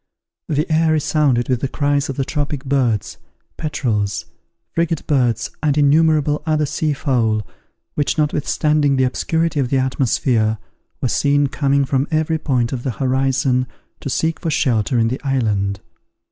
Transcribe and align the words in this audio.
The 0.49 0.67
air 0.73 0.93
resounded 0.93 1.47
with 1.47 1.61
the 1.61 1.67
cries 1.67 2.09
of 2.09 2.15
the 2.17 2.25
tropic 2.25 2.65
birds, 2.65 3.19
petrels, 3.55 4.25
frigate 4.73 5.05
birds, 5.05 5.51
and 5.61 5.77
innumerable 5.77 6.41
other 6.43 6.65
sea 6.65 6.91
fowl, 6.93 7.45
which 7.93 8.17
notwithstanding 8.17 8.95
the 8.95 9.03
obscurity 9.03 9.59
of 9.59 9.69
the 9.69 9.77
atmosphere, 9.77 10.57
were 11.01 11.07
seen 11.07 11.45
coming 11.49 11.85
from 11.85 12.07
every 12.09 12.39
point 12.39 12.73
of 12.73 12.81
the 12.81 12.93
horizon, 12.97 13.67
to 13.99 14.09
seek 14.09 14.39
for 14.39 14.49
shelter 14.49 14.97
in 14.97 15.09
the 15.09 15.21
island. 15.23 15.81